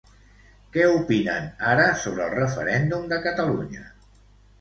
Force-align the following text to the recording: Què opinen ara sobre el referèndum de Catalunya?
Què 0.77 0.85
opinen 0.93 1.45
ara 1.73 1.85
sobre 2.05 2.23
el 2.29 2.33
referèndum 2.37 3.05
de 3.13 3.21
Catalunya? 3.27 3.85